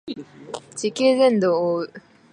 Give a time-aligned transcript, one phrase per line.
[0.75, 1.93] 地球全土を覆う